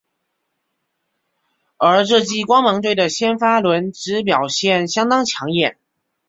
[1.77, 5.77] 而这季光芒队的先发轮值表现相当抢眼。